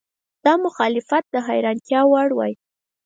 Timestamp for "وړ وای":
2.11-2.53